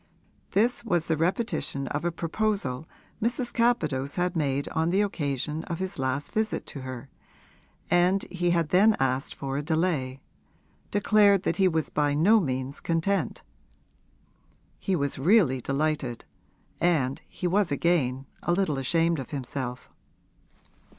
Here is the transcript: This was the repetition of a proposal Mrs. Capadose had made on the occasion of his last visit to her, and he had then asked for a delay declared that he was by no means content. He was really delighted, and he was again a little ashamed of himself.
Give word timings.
This 0.53 0.83
was 0.83 1.07
the 1.07 1.15
repetition 1.15 1.85
of 1.89 2.03
a 2.03 2.11
proposal 2.11 2.89
Mrs. 3.21 3.53
Capadose 3.53 4.15
had 4.15 4.35
made 4.35 4.67
on 4.69 4.89
the 4.89 5.03
occasion 5.03 5.63
of 5.65 5.77
his 5.77 5.99
last 5.99 6.31
visit 6.31 6.65
to 6.73 6.81
her, 6.81 7.07
and 7.87 8.25
he 8.31 8.49
had 8.49 8.69
then 8.69 8.97
asked 8.99 9.35
for 9.35 9.57
a 9.57 9.61
delay 9.61 10.19
declared 10.89 11.43
that 11.43 11.57
he 11.57 11.67
was 11.67 11.91
by 11.91 12.15
no 12.15 12.39
means 12.39 12.79
content. 12.79 13.43
He 14.79 14.95
was 14.95 15.19
really 15.19 15.61
delighted, 15.61 16.25
and 16.79 17.21
he 17.29 17.45
was 17.45 17.71
again 17.71 18.25
a 18.41 18.53
little 18.53 18.79
ashamed 18.79 19.19
of 19.19 19.29
himself. 19.29 19.87